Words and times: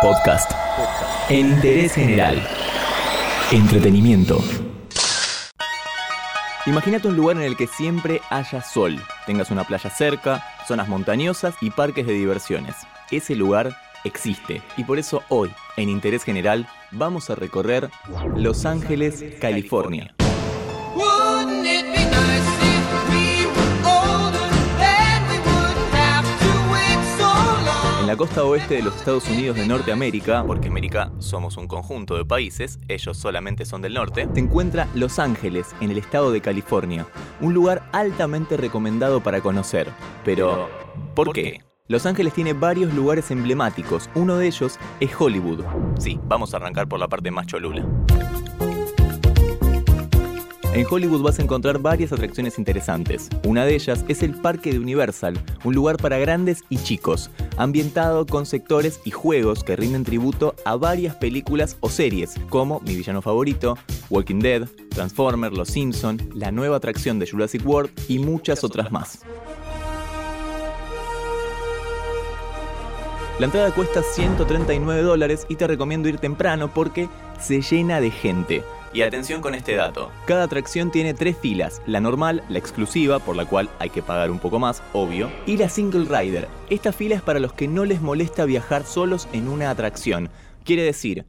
Podcast. 0.00 0.52
Interés 1.28 1.94
general. 1.94 2.40
Entretenimiento. 3.50 4.40
Imagínate 6.66 7.08
un 7.08 7.16
lugar 7.16 7.36
en 7.38 7.42
el 7.42 7.56
que 7.56 7.66
siempre 7.66 8.20
haya 8.30 8.62
sol, 8.62 9.00
tengas 9.26 9.50
una 9.50 9.64
playa 9.64 9.90
cerca, 9.90 10.44
zonas 10.68 10.86
montañosas 10.88 11.56
y 11.60 11.70
parques 11.70 12.06
de 12.06 12.12
diversiones. 12.12 12.76
Ese 13.10 13.34
lugar 13.34 13.76
existe 14.04 14.62
y 14.76 14.84
por 14.84 15.00
eso 15.00 15.22
hoy, 15.30 15.50
en 15.76 15.88
Interés 15.88 16.22
General, 16.22 16.68
vamos 16.92 17.30
a 17.30 17.34
recorrer 17.34 17.90
Los 18.36 18.66
Ángeles, 18.66 19.24
California. 19.40 20.14
La 28.08 28.16
costa 28.16 28.42
oeste 28.42 28.76
de 28.76 28.82
los 28.82 28.96
Estados 28.96 29.28
Unidos 29.28 29.58
de 29.58 29.66
Norteamérica, 29.66 30.42
porque 30.42 30.68
América 30.68 31.12
somos 31.18 31.58
un 31.58 31.68
conjunto 31.68 32.16
de 32.16 32.24
países, 32.24 32.78
ellos 32.88 33.18
solamente 33.18 33.66
son 33.66 33.82
del 33.82 33.92
norte, 33.92 34.26
te 34.26 34.40
encuentra 34.40 34.88
Los 34.94 35.18
Ángeles, 35.18 35.74
en 35.82 35.90
el 35.90 35.98
estado 35.98 36.32
de 36.32 36.40
California, 36.40 37.06
un 37.42 37.52
lugar 37.52 37.86
altamente 37.92 38.56
recomendado 38.56 39.22
para 39.22 39.42
conocer. 39.42 39.90
Pero, 40.24 40.70
¿por 41.14 41.34
qué? 41.34 41.60
Los 41.86 42.06
Ángeles 42.06 42.32
tiene 42.32 42.54
varios 42.54 42.94
lugares 42.94 43.30
emblemáticos, 43.30 44.08
uno 44.14 44.38
de 44.38 44.46
ellos 44.46 44.78
es 45.00 45.10
Hollywood. 45.20 45.64
Sí, 45.98 46.18
vamos 46.24 46.54
a 46.54 46.56
arrancar 46.56 46.88
por 46.88 46.98
la 46.98 47.08
parte 47.08 47.30
más 47.30 47.46
cholula. 47.46 47.84
En 50.74 50.86
Hollywood 50.88 51.22
vas 51.22 51.38
a 51.38 51.42
encontrar 51.42 51.78
varias 51.78 52.12
atracciones 52.12 52.58
interesantes. 52.58 53.30
Una 53.44 53.64
de 53.64 53.74
ellas 53.74 54.04
es 54.06 54.22
el 54.22 54.34
Parque 54.34 54.70
de 54.70 54.78
Universal, 54.78 55.40
un 55.64 55.74
lugar 55.74 55.96
para 55.96 56.18
grandes 56.18 56.62
y 56.68 56.76
chicos, 56.76 57.30
ambientado 57.56 58.26
con 58.26 58.44
sectores 58.44 59.00
y 59.04 59.10
juegos 59.10 59.64
que 59.64 59.76
rinden 59.76 60.04
tributo 60.04 60.54
a 60.66 60.76
varias 60.76 61.16
películas 61.16 61.78
o 61.80 61.88
series, 61.88 62.34
como 62.50 62.80
Mi 62.80 62.96
Villano 62.96 63.22
Favorito, 63.22 63.78
Walking 64.10 64.40
Dead, 64.40 64.68
Transformers, 64.90 65.56
Los 65.56 65.68
Simpson, 65.68 66.18
la 66.34 66.52
nueva 66.52 66.76
atracción 66.76 67.18
de 67.18 67.28
Jurassic 67.28 67.66
World 67.66 67.90
y 68.06 68.18
muchas 68.18 68.62
otras 68.62 68.92
más. 68.92 69.20
La 73.38 73.46
entrada 73.46 73.72
cuesta 73.72 74.02
139 74.02 75.00
dólares 75.00 75.46
y 75.48 75.56
te 75.56 75.66
recomiendo 75.66 76.08
ir 76.08 76.18
temprano 76.18 76.74
porque 76.74 77.08
se 77.40 77.62
llena 77.62 78.00
de 78.02 78.10
gente. 78.10 78.62
Y 78.92 79.02
atención 79.02 79.42
con 79.42 79.54
este 79.54 79.74
dato. 79.74 80.10
Cada 80.26 80.44
atracción 80.44 80.90
tiene 80.90 81.14
tres 81.14 81.36
filas, 81.36 81.82
la 81.86 82.00
normal, 82.00 82.42
la 82.48 82.58
exclusiva, 82.58 83.18
por 83.18 83.36
la 83.36 83.44
cual 83.44 83.68
hay 83.78 83.90
que 83.90 84.02
pagar 84.02 84.30
un 84.30 84.38
poco 84.38 84.58
más, 84.58 84.82
obvio, 84.92 85.30
y 85.46 85.56
la 85.56 85.68
single 85.68 86.06
rider. 86.06 86.48
Esta 86.70 86.92
fila 86.92 87.14
es 87.16 87.22
para 87.22 87.40
los 87.40 87.52
que 87.52 87.68
no 87.68 87.84
les 87.84 88.00
molesta 88.00 88.44
viajar 88.44 88.84
solos 88.84 89.28
en 89.32 89.48
una 89.48 89.70
atracción. 89.70 90.30
Quiere 90.64 90.82
decir 90.82 91.26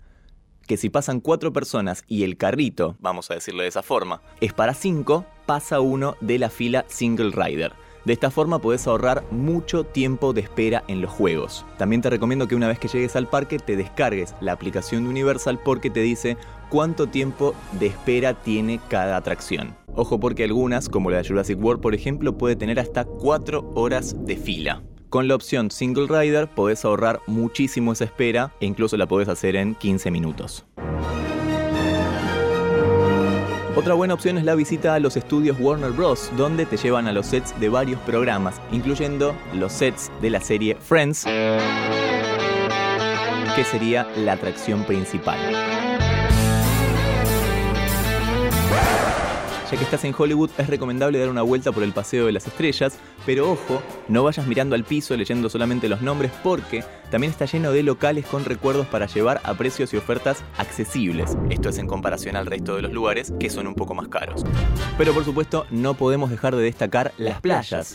que 0.67 0.77
si 0.77 0.89
pasan 0.89 1.19
cuatro 1.19 1.51
personas 1.51 2.03
y 2.07 2.23
el 2.23 2.37
carrito, 2.37 2.95
vamos 2.99 3.31
a 3.31 3.33
decirlo 3.33 3.63
de 3.63 3.69
esa 3.69 3.81
forma, 3.81 4.21
es 4.39 4.53
para 4.53 4.73
cinco, 4.73 5.25
pasa 5.45 5.79
uno 5.79 6.15
de 6.21 6.37
la 6.37 6.49
fila 6.49 6.85
single 6.87 7.31
rider. 7.31 7.73
De 8.05 8.13
esta 8.13 8.31
forma 8.31 8.59
podés 8.59 8.87
ahorrar 8.87 9.23
mucho 9.31 9.83
tiempo 9.83 10.33
de 10.33 10.41
espera 10.41 10.83
en 10.87 11.01
los 11.01 11.11
juegos. 11.11 11.65
También 11.77 12.01
te 12.01 12.09
recomiendo 12.09 12.47
que 12.47 12.55
una 12.55 12.67
vez 12.67 12.79
que 12.79 12.87
llegues 12.87 13.15
al 13.15 13.27
parque 13.27 13.59
te 13.59 13.75
descargues 13.75 14.35
la 14.41 14.53
aplicación 14.53 15.03
de 15.03 15.09
Universal 15.09 15.59
porque 15.63 15.89
te 15.89 16.01
dice 16.01 16.37
cuánto 16.69 17.07
tiempo 17.07 17.53
de 17.79 17.87
espera 17.87 18.33
tiene 18.33 18.79
cada 18.89 19.17
atracción. 19.17 19.75
Ojo 19.95 20.19
porque 20.19 20.45
algunas, 20.45 20.87
como 20.87 21.11
la 21.11 21.17
de 21.17 21.27
Jurassic 21.27 21.61
World 21.61 21.81
por 21.81 21.93
ejemplo, 21.93 22.37
puede 22.37 22.55
tener 22.55 22.79
hasta 22.79 23.05
4 23.05 23.71
horas 23.75 24.15
de 24.25 24.37
fila. 24.37 24.81
Con 25.09 25.27
la 25.27 25.33
opción 25.33 25.71
Single 25.71 26.05
Rider 26.07 26.47
podés 26.47 26.85
ahorrar 26.85 27.19
muchísimo 27.25 27.93
esa 27.93 28.05
espera 28.05 28.53
e 28.59 28.67
incluso 28.67 28.95
la 28.95 29.07
podés 29.07 29.27
hacer 29.27 29.55
en 29.55 29.73
15 29.73 30.11
minutos. 30.11 30.65
Otra 33.75 33.93
buena 33.93 34.15
opción 34.15 34.37
es 34.37 34.43
la 34.43 34.55
visita 34.55 34.95
a 34.95 34.99
los 34.99 35.15
estudios 35.15 35.57
Warner 35.59 35.91
Bros., 35.91 36.31
donde 36.35 36.65
te 36.65 36.75
llevan 36.75 37.07
a 37.07 37.13
los 37.13 37.27
sets 37.27 37.57
de 37.59 37.69
varios 37.69 37.99
programas, 38.01 38.59
incluyendo 38.71 39.35
los 39.53 39.71
sets 39.71 40.11
de 40.21 40.29
la 40.31 40.41
serie 40.41 40.75
Friends, 40.75 41.25
que 43.55 43.63
sería 43.63 44.07
la 44.17 44.33
atracción 44.33 44.83
principal. 44.85 45.78
Ya 49.69 49.77
que 49.77 49.83
estás 49.83 50.03
en 50.03 50.15
Hollywood, 50.17 50.49
es 50.57 50.67
recomendable 50.67 51.19
dar 51.19 51.29
una 51.29 51.43
vuelta 51.43 51.71
por 51.71 51.83
el 51.83 51.91
Paseo 51.91 52.25
de 52.25 52.31
las 52.31 52.47
Estrellas, 52.47 52.97
pero 53.23 53.51
ojo, 53.51 53.83
no 54.07 54.23
vayas 54.23 54.47
mirando 54.47 54.73
al 54.73 54.83
piso 54.83 55.15
leyendo 55.15 55.47
solamente 55.47 55.87
los 55.87 56.01
nombres 56.01 56.31
porque 56.43 56.83
también 57.11 57.29
está 57.29 57.45
lleno 57.45 57.71
de 57.71 57.83
locales 57.83 58.25
con 58.25 58.45
recuerdos 58.45 58.87
para 58.87 59.05
llevar 59.05 59.41
a 59.43 59.53
precios 59.53 59.93
y 59.93 59.97
ofertas 59.97 60.43
accesibles. 60.57 61.37
Esto 61.51 61.69
es 61.69 61.77
en 61.77 61.85
comparación 61.85 62.35
al 62.35 62.47
resto 62.47 62.77
de 62.77 62.81
los 62.81 62.93
lugares 62.93 63.31
que 63.39 63.51
son 63.51 63.67
un 63.67 63.75
poco 63.75 63.93
más 63.93 64.07
caros. 64.07 64.43
Pero 64.97 65.13
por 65.13 65.23
supuesto, 65.23 65.67
no 65.69 65.93
podemos 65.93 66.31
dejar 66.31 66.55
de 66.55 66.63
destacar 66.63 67.13
las 67.17 67.39
playas. 67.39 67.93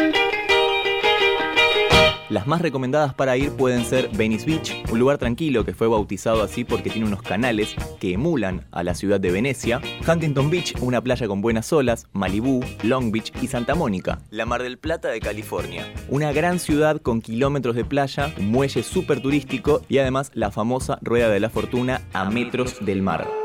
Las 2.34 2.48
más 2.48 2.60
recomendadas 2.60 3.14
para 3.14 3.36
ir 3.36 3.52
pueden 3.52 3.84
ser 3.84 4.08
Venice 4.08 4.44
Beach, 4.44 4.74
un 4.90 4.98
lugar 4.98 5.18
tranquilo 5.18 5.64
que 5.64 5.72
fue 5.72 5.86
bautizado 5.86 6.42
así 6.42 6.64
porque 6.64 6.90
tiene 6.90 7.06
unos 7.06 7.22
canales 7.22 7.76
que 8.00 8.14
emulan 8.14 8.66
a 8.72 8.82
la 8.82 8.96
ciudad 8.96 9.20
de 9.20 9.30
Venecia, 9.30 9.80
Huntington 10.04 10.50
Beach, 10.50 10.74
una 10.80 11.00
playa 11.00 11.28
con 11.28 11.40
buenas 11.40 11.72
olas, 11.72 12.08
Malibu, 12.12 12.64
Long 12.82 13.12
Beach 13.12 13.32
y 13.40 13.46
Santa 13.46 13.76
Mónica, 13.76 14.18
la 14.30 14.46
Mar 14.46 14.64
del 14.64 14.78
Plata 14.78 15.10
de 15.10 15.20
California, 15.20 15.86
una 16.08 16.32
gran 16.32 16.58
ciudad 16.58 17.00
con 17.00 17.20
kilómetros 17.20 17.76
de 17.76 17.84
playa, 17.84 18.34
un 18.36 18.50
muelle 18.50 18.82
súper 18.82 19.22
turístico 19.22 19.82
y 19.88 19.98
además 19.98 20.32
la 20.34 20.50
famosa 20.50 20.98
Rueda 21.02 21.28
de 21.28 21.38
la 21.38 21.50
Fortuna 21.50 22.00
a 22.14 22.28
metros 22.28 22.84
del 22.84 23.00
mar. 23.00 23.43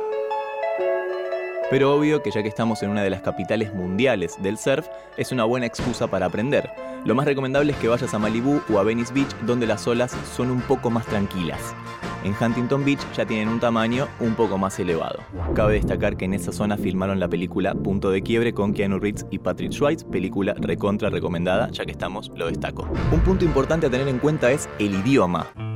Pero 1.70 1.94
obvio 1.94 2.24
que 2.24 2.32
ya 2.32 2.42
que 2.42 2.50
estamos 2.50 2.82
en 2.82 2.90
una 2.90 3.04
de 3.04 3.12
las 3.12 3.22
capitales 3.22 3.74
mundiales 3.76 4.42
del 4.42 4.58
surf, 4.58 4.88
es 5.18 5.32
una 5.32 5.44
buena 5.44 5.68
excusa 5.68 6.08
para 6.08 6.26
aprender. 6.26 6.70
Lo 7.06 7.14
más 7.14 7.26
recomendable 7.26 7.74
es 7.74 7.78
que 7.78 7.88
vayas 7.88 8.14
a 8.14 8.20
Malibu 8.20 8.60
o 8.74 8.80
a 8.80 8.84
Venice 8.84 9.14
Beach 9.14 9.30
donde 9.46 9.68
las 9.68 9.88
olas 9.88 10.16
son 10.36 10.50
un 10.50 10.62
poco 10.62 10.90
más 10.90 11.06
tranquilas. 11.06 11.76
En 12.24 12.34
Huntington 12.34 12.84
Beach 12.84 13.00
ya 13.16 13.26
tienen 13.26 13.48
un 13.48 13.60
tamaño 13.60 14.08
un 14.20 14.34
poco 14.34 14.58
más 14.58 14.80
elevado. 14.80 15.20
Cabe 15.54 15.76
destacar 15.76 16.18
que 16.18 16.26
en 16.26 16.34
esa 16.34 16.52
zona 16.52 16.76
filmaron 16.76 17.20
la 17.20 17.30
película 17.30 17.74
Punto 17.76 18.10
de 18.10 18.24
Quiebre 18.24 18.54
con 18.54 18.74
Keanu 18.74 19.00
Reeves 19.00 19.26
y 19.30 19.38
Patrick 19.38 19.72
Swayze, 19.72 20.06
película 20.06 20.56
recontra 20.58 21.10
recomendada, 21.10 21.70
ya 21.70 21.86
que 21.86 21.92
estamos, 21.92 22.32
lo 22.36 22.48
destaco. 22.48 22.90
Un 23.14 23.20
punto 23.22 23.46
importante 23.46 23.86
a 23.86 23.90
tener 23.90 24.08
en 24.08 24.18
cuenta 24.18 24.52
es 24.52 24.68
el 24.80 24.96
idioma. 24.96 25.69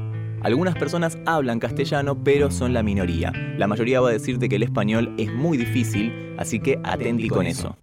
Algunas 0.43 0.75
personas 0.75 1.17
hablan 1.25 1.59
castellano, 1.59 2.21
pero 2.21 2.51
son 2.51 2.73
la 2.73 2.83
minoría. 2.83 3.31
La 3.57 3.65
mayoría 3.65 4.01
va 4.01 4.09
a 4.09 4.11
decirte 4.11 4.49
que 4.49 4.57
el 4.57 4.63
español 4.63 5.15
es 5.17 5.31
muy 5.31 5.57
difícil, 5.57 6.35
así 6.37 6.59
que 6.59 6.81
atenti 6.83 7.29
con 7.29 7.45
eso. 7.45 7.77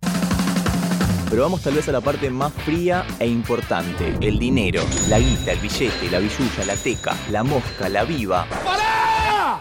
Pero 1.30 1.42
vamos 1.42 1.62
tal 1.62 1.72
vez 1.74 1.88
a 1.88 1.92
la 1.92 2.02
parte 2.02 2.28
más 2.28 2.52
fría 2.52 3.06
e 3.18 3.26
importante, 3.26 4.14
el 4.20 4.38
dinero, 4.38 4.82
la 5.08 5.18
guita, 5.18 5.52
el 5.52 5.60
billete, 5.60 6.10
la 6.10 6.18
billulla, 6.18 6.64
la 6.66 6.76
teca, 6.76 7.16
la 7.30 7.42
mosca, 7.42 7.88
la 7.88 8.04
viva. 8.04 8.46